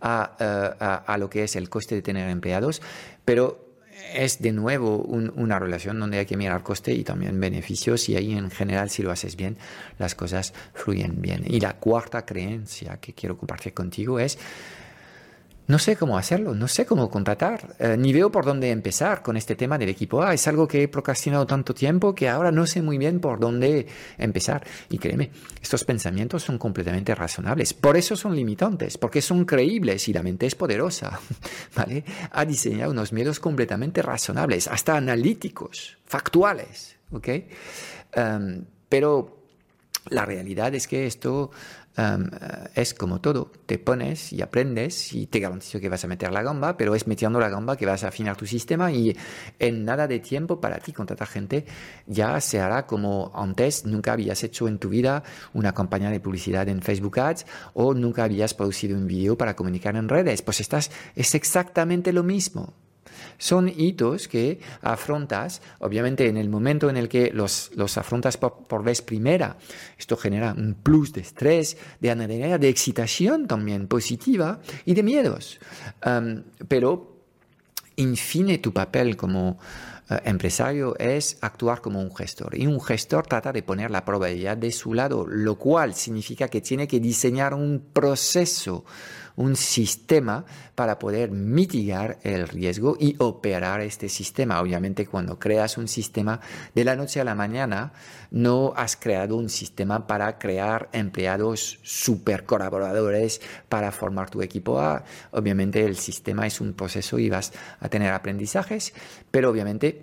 a, 0.00 0.36
eh, 0.38 1.02
a, 1.06 1.18
lo 1.18 1.28
que 1.28 1.42
es 1.42 1.56
el 1.56 1.68
coste 1.68 1.96
de 1.96 2.02
tener 2.02 2.30
empleados, 2.30 2.80
pero 3.24 3.67
es 4.14 4.40
de 4.40 4.52
nuevo 4.52 4.98
una 4.98 5.58
relación 5.58 6.00
donde 6.00 6.18
hay 6.18 6.26
que 6.26 6.36
mirar 6.36 6.62
coste 6.62 6.92
y 6.92 7.04
también 7.04 7.38
beneficios 7.40 8.08
y 8.08 8.16
ahí 8.16 8.32
en 8.32 8.50
general 8.50 8.90
si 8.90 9.02
lo 9.02 9.10
haces 9.10 9.36
bien 9.36 9.56
las 9.98 10.14
cosas 10.14 10.52
fluyen 10.74 11.20
bien. 11.20 11.44
Y 11.46 11.60
la 11.60 11.74
cuarta 11.74 12.24
creencia 12.24 12.98
que 12.98 13.12
quiero 13.12 13.36
compartir 13.36 13.74
contigo 13.74 14.18
es 14.18 14.38
no 15.68 15.78
sé 15.78 15.96
cómo 15.96 16.16
hacerlo, 16.16 16.54
no 16.54 16.66
sé 16.66 16.86
cómo 16.86 17.10
contratar, 17.10 17.76
eh, 17.78 17.94
ni 17.98 18.14
veo 18.14 18.32
por 18.32 18.46
dónde 18.46 18.70
empezar 18.70 19.22
con 19.22 19.36
este 19.36 19.54
tema 19.54 19.76
del 19.76 19.90
equipo 19.90 20.22
A. 20.22 20.32
Es 20.32 20.48
algo 20.48 20.66
que 20.66 20.82
he 20.82 20.88
procrastinado 20.88 21.46
tanto 21.46 21.74
tiempo 21.74 22.14
que 22.14 22.26
ahora 22.26 22.50
no 22.50 22.66
sé 22.66 22.80
muy 22.80 22.96
bien 22.96 23.20
por 23.20 23.38
dónde 23.38 23.86
empezar. 24.16 24.66
Y 24.88 24.96
créeme, 24.96 25.30
estos 25.60 25.84
pensamientos 25.84 26.42
son 26.42 26.56
completamente 26.56 27.14
razonables. 27.14 27.74
Por 27.74 27.98
eso 27.98 28.16
son 28.16 28.34
limitantes, 28.34 28.96
porque 28.96 29.20
son 29.20 29.44
creíbles 29.44 30.08
y 30.08 30.14
la 30.14 30.22
mente 30.22 30.46
es 30.46 30.54
poderosa. 30.54 31.20
¿vale? 31.76 32.02
Ha 32.30 32.46
diseñado 32.46 32.90
unos 32.90 33.12
miedos 33.12 33.38
completamente 33.38 34.00
razonables, 34.00 34.68
hasta 34.68 34.96
analíticos, 34.96 35.98
factuales. 36.06 36.96
¿ok? 37.12 37.28
Em, 38.12 38.64
pero 38.88 39.42
la 40.08 40.24
realidad 40.24 40.74
es 40.74 40.88
que 40.88 41.06
esto 41.06 41.50
Um, 41.98 42.30
es 42.76 42.94
como 42.94 43.20
todo, 43.20 43.50
te 43.66 43.76
pones 43.76 44.32
y 44.32 44.40
aprendes 44.40 45.12
y 45.14 45.26
te 45.26 45.40
garantizo 45.40 45.80
que 45.80 45.88
vas 45.88 46.04
a 46.04 46.06
meter 46.06 46.30
la 46.30 46.44
gamba, 46.44 46.76
pero 46.76 46.94
es 46.94 47.08
metiendo 47.08 47.40
la 47.40 47.48
gamba 47.48 47.76
que 47.76 47.86
vas 47.86 48.04
a 48.04 48.08
afinar 48.08 48.36
tu 48.36 48.46
sistema 48.46 48.92
y 48.92 49.16
en 49.58 49.84
nada 49.84 50.06
de 50.06 50.20
tiempo 50.20 50.60
para 50.60 50.78
ti 50.78 50.92
contratar 50.92 51.26
gente 51.26 51.64
ya 52.06 52.40
se 52.40 52.60
hará 52.60 52.86
como 52.86 53.32
antes 53.34 53.84
nunca 53.84 54.12
habías 54.12 54.44
hecho 54.44 54.68
en 54.68 54.78
tu 54.78 54.90
vida 54.90 55.24
una 55.54 55.74
campaña 55.74 56.08
de 56.12 56.20
publicidad 56.20 56.68
en 56.68 56.82
Facebook 56.82 57.18
Ads 57.18 57.46
o 57.74 57.94
nunca 57.94 58.22
habías 58.22 58.54
producido 58.54 58.96
un 58.96 59.08
vídeo 59.08 59.36
para 59.36 59.56
comunicar 59.56 59.96
en 59.96 60.08
redes, 60.08 60.42
pues 60.42 60.60
estás, 60.60 60.92
es 61.16 61.34
exactamente 61.34 62.12
lo 62.12 62.22
mismo. 62.22 62.74
Son 63.38 63.68
hitos 63.68 64.26
que 64.26 64.60
afrontas, 64.82 65.62
obviamente 65.78 66.26
en 66.26 66.36
el 66.36 66.48
momento 66.48 66.90
en 66.90 66.96
el 66.96 67.08
que 67.08 67.30
los, 67.32 67.70
los 67.76 67.96
afrontas 67.96 68.36
por, 68.36 68.82
vez 68.82 69.00
primera. 69.00 69.56
Esto 69.96 70.16
genera 70.16 70.52
un 70.52 70.74
plus 70.74 71.12
de 71.12 71.20
estrés, 71.20 71.76
de 72.00 72.10
adrenalina, 72.10 72.58
de 72.58 72.68
excitación 72.68 73.46
también 73.46 73.86
positiva 73.86 74.60
y 74.84 74.94
de 74.94 75.02
miedos. 75.02 75.60
pero, 76.66 77.16
en 77.96 78.16
fin, 78.16 78.60
tu 78.60 78.72
papel 78.72 79.16
como 79.16 79.58
empresario 80.24 80.96
es 80.98 81.38
actuar 81.40 81.80
como 81.80 82.00
un 82.00 82.14
gestor. 82.14 82.56
Y 82.56 82.66
un 82.66 82.80
gestor 82.80 83.26
trata 83.26 83.52
de 83.52 83.62
poner 83.62 83.90
la 83.90 84.04
probabilidad 84.04 84.56
de 84.56 84.72
su 84.72 84.94
lado, 84.94 85.26
lo 85.26 85.56
cual 85.56 85.94
significa 85.94 86.48
que 86.48 86.60
tiene 86.60 86.88
que 86.88 87.00
diseñar 87.00 87.54
un 87.54 87.88
proceso 87.92 88.84
un 89.38 89.54
sistema 89.54 90.44
para 90.74 90.98
poder 90.98 91.30
mitigar 91.30 92.18
el 92.24 92.48
riesgo 92.48 92.96
y 92.98 93.14
operar 93.20 93.80
este 93.80 94.08
sistema. 94.08 94.60
Obviamente 94.60 95.06
cuando 95.06 95.38
creas 95.38 95.78
un 95.78 95.86
sistema 95.86 96.40
de 96.74 96.84
la 96.84 96.96
noche 96.96 97.20
a 97.20 97.24
la 97.24 97.36
mañana, 97.36 97.92
no 98.32 98.72
has 98.76 98.96
creado 98.96 99.36
un 99.36 99.48
sistema 99.48 100.08
para 100.08 100.38
crear 100.38 100.88
empleados 100.92 101.78
super 101.84 102.44
colaboradores 102.46 103.40
para 103.68 103.92
formar 103.92 104.28
tu 104.28 104.42
equipo 104.42 104.80
A. 104.80 105.04
Obviamente 105.30 105.84
el 105.84 105.96
sistema 105.96 106.44
es 106.44 106.60
un 106.60 106.72
proceso 106.72 107.16
y 107.20 107.30
vas 107.30 107.52
a 107.78 107.88
tener 107.88 108.12
aprendizajes, 108.12 108.92
pero 109.30 109.50
obviamente 109.50 109.97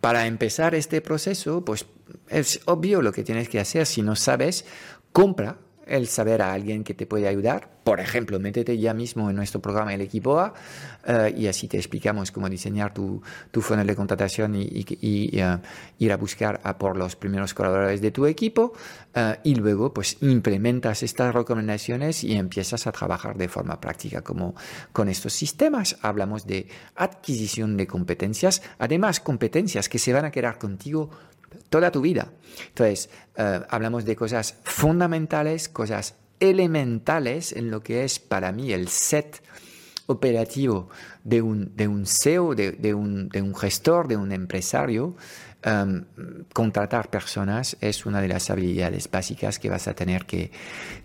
para 0.00 0.26
empezar 0.26 0.74
este 0.74 1.00
proceso, 1.00 1.64
pues 1.64 1.86
es 2.28 2.60
obvio 2.66 3.02
lo 3.02 3.12
que 3.12 3.24
tienes 3.24 3.48
que 3.48 3.60
hacer. 3.60 3.86
Si 3.86 4.02
no 4.02 4.16
sabes, 4.16 4.64
compra 5.12 5.58
el 5.92 6.08
saber 6.08 6.40
a 6.40 6.54
alguien 6.54 6.84
que 6.84 6.94
te 6.94 7.04
puede 7.04 7.28
ayudar. 7.28 7.68
Por 7.84 8.00
ejemplo, 8.00 8.40
métete 8.40 8.78
ya 8.78 8.94
mismo 8.94 9.28
en 9.28 9.36
nuestro 9.36 9.60
programa 9.60 9.92
El 9.92 10.00
Equipo 10.00 10.38
A 10.38 10.54
eh, 11.06 11.34
y 11.36 11.48
así 11.48 11.68
te 11.68 11.76
explicamos 11.76 12.32
cómo 12.32 12.48
diseñar 12.48 12.94
tu, 12.94 13.20
tu 13.50 13.60
funnel 13.60 13.86
de 13.86 13.94
contratación 13.94 14.54
y, 14.54 14.86
eh, 15.02 15.58
ir 15.98 16.12
a 16.12 16.16
buscar 16.16 16.60
a 16.64 16.78
por 16.78 16.96
los 16.96 17.14
primeros 17.14 17.52
colaboradores 17.52 18.00
de 18.00 18.10
tu 18.10 18.24
equipo 18.24 18.72
eh, 19.14 19.36
y 19.44 19.54
luego 19.54 19.92
pues 19.92 20.16
implementas 20.22 21.02
estas 21.02 21.34
recomendaciones 21.34 22.24
y 22.24 22.36
empiezas 22.36 22.86
a 22.86 22.92
trabajar 22.92 23.36
de 23.36 23.48
forma 23.48 23.78
práctica 23.78 24.22
como 24.22 24.54
con 24.92 25.10
estos 25.10 25.34
sistemas. 25.34 25.98
Hablamos 26.00 26.46
de 26.46 26.68
adquisición 26.96 27.76
de 27.76 27.86
competencias, 27.86 28.62
además 28.78 29.20
competencias 29.20 29.90
que 29.90 29.98
se 29.98 30.14
van 30.14 30.24
a 30.24 30.30
quedar 30.30 30.58
contigo 30.58 31.10
toda 31.72 31.90
tu 31.90 32.02
vida. 32.02 32.30
Entonces, 32.68 33.08
eh, 33.34 33.60
hablamos 33.70 34.04
de 34.04 34.14
cosas 34.14 34.56
fundamentales, 34.62 35.70
cosas 35.70 36.16
elementales 36.38 37.52
en 37.52 37.70
lo 37.70 37.82
que 37.82 38.04
es 38.04 38.18
para 38.18 38.52
mí 38.52 38.72
el 38.72 38.88
set 38.88 39.42
operativo 40.06 40.90
de 41.24 41.40
un, 41.40 41.74
de 41.74 41.88
un 41.88 42.04
CEO, 42.04 42.54
de, 42.54 42.94
un, 42.94 43.30
de 43.30 43.40
un 43.40 43.54
gestor, 43.54 44.06
de 44.06 44.18
un 44.18 44.32
empresario 44.32 45.16
Em, 45.64 46.04
contratar 46.52 47.08
personas 47.08 47.76
es 47.80 48.04
una 48.04 48.20
de 48.20 48.26
las 48.26 48.50
habilidades 48.50 49.08
básicas 49.08 49.60
que 49.60 49.70
vas 49.70 49.86
a 49.86 49.94
tener 49.94 50.26
que, 50.26 50.50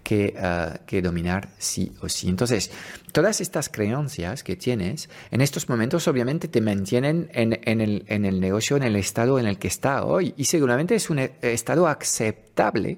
que, 0.01 0.33
eh, 0.35 1.01
dominar 1.03 1.49
sí 1.59 1.93
o 2.01 2.09
sí. 2.09 2.27
Entonces, 2.27 2.71
todas 3.11 3.39
estas 3.39 3.69
creencias 3.69 4.43
que 4.43 4.55
tienes 4.55 5.09
en 5.29 5.41
estos 5.41 5.69
momentos 5.69 6.07
obviamente 6.07 6.47
te 6.47 6.59
mantienen 6.61 7.29
en, 7.33 7.59
en, 7.65 7.81
el, 7.81 8.03
en 8.07 8.25
el 8.25 8.39
negocio, 8.39 8.77
en 8.77 8.83
el 8.83 8.95
estado 8.95 9.37
en 9.37 9.45
el 9.45 9.59
que 9.59 9.67
está 9.67 10.03
hoy 10.03 10.33
y 10.37 10.45
seguramente 10.45 10.95
es 10.95 11.11
un 11.11 11.19
estado 11.19 11.87
aceptable 11.87 12.97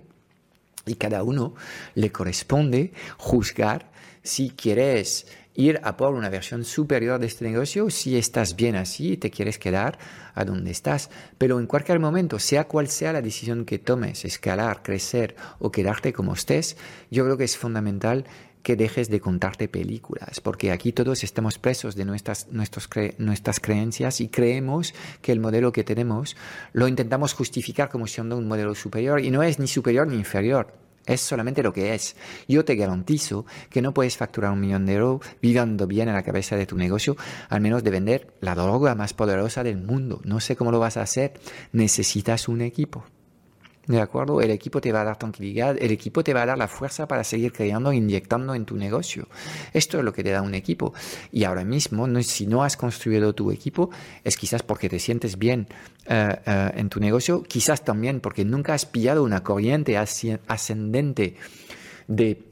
y 0.85 0.95
cada 0.95 1.23
uno 1.23 1.55
le 1.93 2.09
corresponde 2.09 2.93
juzgar 3.17 3.91
si 4.23 4.51
quieres 4.51 5.27
ir 5.59 5.81
a 5.83 5.97
por 5.97 6.13
una 6.13 6.29
versión 6.29 6.63
superior 6.63 7.19
de 7.19 7.27
este 7.27 7.43
negocio 7.43 7.89
si 7.89 8.17
estás 8.17 8.55
bien 8.55 8.77
así 8.77 9.11
y 9.11 9.17
te 9.17 9.29
quieres 9.29 9.59
quedar 9.59 9.99
a 10.33 10.45
donde 10.45 10.71
estás. 10.71 11.09
Pero 11.37 11.59
en 11.59 11.67
cualquier 11.67 11.99
momento, 11.99 12.39
sea 12.39 12.63
cual 12.63 12.87
sea 12.87 13.11
la 13.11 13.21
decisión 13.21 13.65
que 13.65 13.77
tomes, 13.77 14.23
escalar, 14.23 14.81
crecer 14.81 15.35
o 15.59 15.69
quedarte 15.69 16.13
como 16.13 16.33
estés, 16.33 16.77
yo 17.11 17.25
creo 17.25 17.35
que 17.35 17.43
es 17.43 17.57
fundamental 17.57 18.23
que 18.63 18.77
dejes 18.77 19.09
de 19.09 19.19
contarte 19.19 19.67
películas, 19.67 20.39
porque 20.39 20.71
aquí 20.71 20.93
todos 20.93 21.23
estamos 21.23 21.59
presos 21.59 21.95
de 21.95 22.05
nuestras, 22.05 22.47
nuestras 22.51 23.59
creencias 23.59 24.21
y 24.21 24.29
creemos 24.29 24.93
que 25.21 25.33
el 25.33 25.39
modelo 25.41 25.73
que 25.73 25.83
tenemos 25.83 26.37
lo 26.71 26.87
intentamos 26.87 27.33
justificar 27.33 27.89
como 27.89 28.07
siendo 28.07 28.37
un 28.37 28.47
modelo 28.47 28.75
superior 28.75 29.21
y 29.21 29.29
no 29.29 29.43
es 29.43 29.59
ni 29.59 29.67
superior 29.67 30.07
ni 30.07 30.15
inferior 30.15 30.73
es 31.05 31.21
solamente 31.21 31.63
lo 31.63 31.73
que 31.73 31.93
es. 31.93 32.15
Yo 32.47 32.65
te 32.65 32.75
garantizo 32.75 33.45
que 33.69 33.81
no 33.81 33.93
puedes 33.93 34.17
facturar 34.17 34.51
un 34.51 34.59
millón 34.59 34.85
de 34.85 34.93
euros 34.93 35.21
viviendo 35.41 35.87
bien 35.87 36.07
en 36.07 36.15
la 36.15 36.23
cabeza 36.23 36.55
de 36.55 36.65
tu 36.65 36.77
negocio, 36.77 37.17
al 37.49 37.61
menos 37.61 37.83
de 37.83 37.91
vender 37.91 38.33
la 38.41 38.55
droga 38.55 38.95
más 38.95 39.13
poderosa 39.13 39.63
del 39.63 39.77
mundo. 39.77 40.21
No 40.23 40.39
sé 40.39 40.55
cómo 40.55 40.71
lo 40.71 40.79
vas 40.79 40.97
a 40.97 41.01
hacer. 41.01 41.33
Necesitas 41.71 42.47
un 42.47 42.61
equipo. 42.61 43.05
¿De 43.89 43.99
acuerdo? 43.99 44.39
El 44.39 44.51
equipo 44.51 44.79
te 44.79 44.91
va 44.91 45.01
a 45.01 45.03
dar 45.03 45.17
tranquilidad, 45.17 45.75
el 45.81 45.89
equipo 45.89 46.23
te 46.23 46.31
va 46.31 46.43
a 46.43 46.45
dar 46.45 46.59
la 46.59 46.67
fuerza 46.67 47.07
para 47.07 47.23
seguir 47.23 47.51
creando 47.51 47.91
e 47.91 47.95
inyectando 47.95 48.53
en 48.53 48.63
tu 48.63 48.75
negocio. 48.75 49.27
Esto 49.73 49.97
es 49.97 50.03
lo 50.03 50.13
que 50.13 50.23
te 50.23 50.29
da 50.29 50.43
un 50.43 50.53
equipo. 50.53 50.93
Y 51.31 51.43
ahora 51.43 51.65
mismo, 51.65 52.07
si 52.21 52.45
no 52.45 52.63
has 52.63 52.77
construido 52.77 53.33
tu 53.33 53.51
equipo, 53.51 53.89
es 54.23 54.37
quizás 54.37 54.61
porque 54.61 54.89
te 54.89 54.99
sientes 54.99 55.39
bien 55.39 55.67
eh, 56.05 56.35
eh, 56.45 56.71
en 56.75 56.89
tu 56.89 56.99
negocio, 56.99 57.41
quizás 57.41 57.83
también 57.83 58.19
porque 58.19 58.45
nunca 58.45 58.75
has 58.75 58.85
pillado 58.85 59.23
una 59.23 59.41
corriente 59.41 59.97
ascendente 59.97 61.35
de 62.07 62.48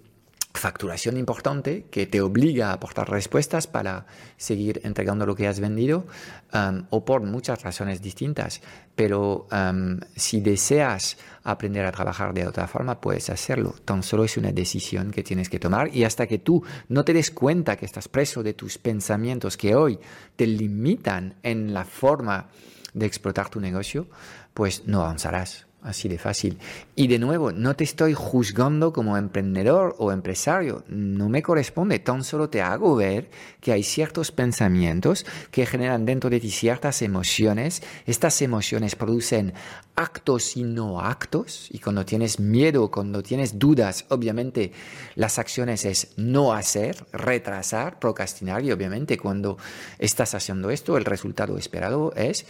facturación 0.57 1.17
importante 1.17 1.85
que 1.89 2.05
te 2.05 2.21
obliga 2.21 2.69
a 2.69 2.73
aportar 2.73 3.09
respuestas 3.09 3.67
para 3.67 4.05
seguir 4.37 4.81
entregando 4.83 5.25
lo 5.25 5.35
que 5.35 5.47
has 5.47 5.59
vendido 5.59 6.05
um, 6.53 6.83
o 6.89 7.05
por 7.05 7.21
muchas 7.21 7.63
razones 7.63 8.01
distintas. 8.01 8.61
Pero 8.95 9.47
um, 9.51 9.99
si 10.15 10.41
deseas 10.41 11.17
aprender 11.43 11.85
a 11.85 11.91
trabajar 11.91 12.33
de 12.33 12.47
otra 12.47 12.67
forma, 12.67 12.99
puedes 12.99 13.29
hacerlo. 13.29 13.75
Tan 13.85 14.03
solo 14.03 14.23
es 14.23 14.37
una 14.37 14.51
decisión 14.51 15.11
que 15.11 15.23
tienes 15.23 15.49
que 15.49 15.59
tomar 15.59 15.95
y 15.95 16.03
hasta 16.03 16.27
que 16.27 16.39
tú 16.39 16.63
no 16.89 17.05
te 17.05 17.13
des 17.13 17.31
cuenta 17.31 17.77
que 17.77 17.85
estás 17.85 18.07
preso 18.07 18.43
de 18.43 18.53
tus 18.53 18.77
pensamientos 18.77 19.55
que 19.55 19.75
hoy 19.75 19.99
te 20.35 20.47
limitan 20.47 21.35
en 21.43 21.73
la 21.73 21.85
forma 21.85 22.47
de 22.93 23.05
explotar 23.05 23.49
tu 23.49 23.59
negocio, 23.59 24.07
pues 24.53 24.87
no 24.87 25.01
avanzarás 25.01 25.66
así 25.87 26.09
de 26.09 26.17
fácil. 26.17 26.57
Y 26.95 27.07
de 27.07 27.19
nuevo, 27.19 27.51
no 27.51 27.75
te 27.75 27.83
estoy 27.83 28.13
juzgando 28.13 28.91
como 28.91 29.17
emprendedor 29.17 29.95
o 29.97 30.11
empresario, 30.11 30.83
no 30.87 31.29
me 31.29 31.41
corresponde, 31.41 31.99
tan 31.99 32.23
solo 32.23 32.49
te 32.49 32.61
hago 32.61 32.95
ver 32.95 33.29
que 33.61 33.71
hay 33.71 33.83
ciertos 33.83 34.31
pensamientos 34.31 35.25
que 35.51 35.65
generan 35.65 36.05
dentro 36.05 36.29
de 36.29 36.39
ti 36.39 36.51
ciertas 36.51 37.01
emociones, 37.01 37.81
estas 38.05 38.41
emociones 38.41 38.95
producen 38.95 39.53
actos 39.95 40.57
y 40.57 40.63
no 40.63 41.01
actos, 41.01 41.69
y 41.71 41.79
cuando 41.79 42.05
tienes 42.05 42.39
miedo, 42.39 42.91
cuando 42.91 43.23
tienes 43.23 43.57
dudas, 43.57 44.05
obviamente 44.09 44.71
las 45.15 45.39
acciones 45.39 45.85
es 45.85 46.13
no 46.17 46.53
hacer, 46.53 47.05
retrasar, 47.11 47.99
procrastinar, 47.99 48.63
y 48.63 48.71
obviamente 48.71 49.17
cuando 49.17 49.57
estás 49.97 50.35
haciendo 50.35 50.69
esto, 50.69 50.97
el 50.97 51.05
resultado 51.05 51.57
esperado 51.57 52.13
es 52.15 52.45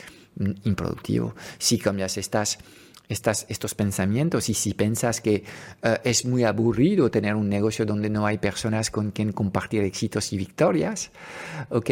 improductivo. 0.64 1.36
Si 1.58 1.78
cambias 1.78 2.18
estas 2.18 2.60
estas, 3.10 3.46
estos 3.50 3.76
pensamientos 3.76 4.50
y 4.50 4.54
si 4.54 4.74
piensas 4.74 5.22
que 5.22 5.44
eh, 5.84 5.98
es 6.04 6.26
muy 6.26 6.44
aburrido 6.44 7.10
tener 7.10 7.36
un 7.36 7.50
negocio 7.50 7.86
donde 7.86 8.10
no 8.10 8.26
hay 8.26 8.38
personas 8.38 8.92
con 8.92 9.12
quien 9.12 9.32
compartir 9.32 9.84
éxitos 9.84 10.34
y 10.34 10.38
victorias, 10.38 11.12
¿ok? 11.70 11.90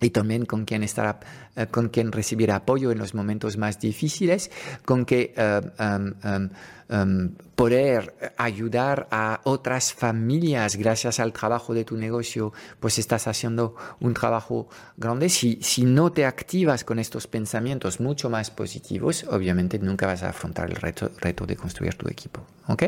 Y 0.00 0.10
también 0.10 0.44
con 0.44 0.64
quien 0.64 0.82
estar, 0.82 1.20
eh, 1.56 1.66
con 1.66 1.88
quien 1.88 2.12
recibir 2.12 2.52
apoyo 2.52 2.90
en 2.92 2.98
los 2.98 3.14
momentos 3.14 3.56
más 3.56 3.80
difíciles, 3.80 4.50
con 4.84 5.04
que 5.04 5.32
em, 5.36 6.14
em, 6.22 6.50
em, 6.88 7.34
poder 7.54 8.14
ayudar 8.36 9.08
a 9.10 9.40
otras 9.44 9.94
familias 9.94 10.76
gracias 10.76 11.20
al 11.20 11.32
trabajo 11.32 11.72
de 11.72 11.84
tu 11.84 11.96
negocio, 11.96 12.52
pues 12.80 12.98
estás 12.98 13.26
haciendo 13.26 13.76
un 14.00 14.12
trabajo 14.12 14.68
grande. 14.96 15.28
Si, 15.28 15.58
si 15.62 15.84
no 15.84 16.12
te 16.12 16.26
activas 16.26 16.84
con 16.84 16.98
estos 16.98 17.26
pensamientos 17.26 18.00
mucho 18.00 18.28
más 18.28 18.50
positivos, 18.50 19.24
obviamente 19.30 19.78
nunca 19.78 20.06
vas 20.06 20.22
a 20.22 20.30
afrontar 20.30 20.68
el 20.68 20.76
reto, 20.76 21.10
reto 21.20 21.46
de 21.46 21.56
construir 21.56 21.94
tu 21.94 22.08
equipo. 22.08 22.44
¿Ok? 22.66 22.84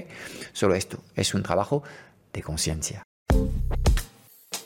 Solo 0.53 0.75
esto 0.75 1.03
es 1.14 1.33
un 1.35 1.42
trabajo 1.42 1.83
de 2.33 2.42
conciencia. 2.42 3.03